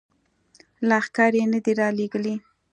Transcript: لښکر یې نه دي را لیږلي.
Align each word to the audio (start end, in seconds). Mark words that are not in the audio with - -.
لښکر 0.89 1.31
یې 1.39 1.45
نه 1.51 1.59
دي 1.65 1.73
را 1.79 1.87
لیږلي. 1.97 2.35